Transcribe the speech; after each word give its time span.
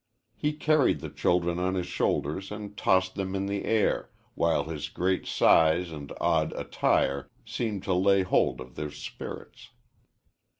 He 0.35 0.53
carried 0.53 0.99
the 0.99 1.11
children 1.11 1.59
on 1.59 1.75
his 1.75 1.85
shoulders 1.85 2.51
and 2.51 2.75
tossed 2.75 3.13
them 3.13 3.35
in 3.35 3.45
the 3.45 3.65
air, 3.65 4.09
while 4.33 4.63
his 4.63 4.89
great 4.89 5.27
size 5.27 5.91
and 5.91 6.11
odd 6.19 6.53
attire 6.53 7.29
seemed 7.45 7.83
to 7.83 7.93
lay 7.93 8.23
hold 8.23 8.59
of 8.61 8.73
their 8.73 8.89
spirits. 8.89 9.69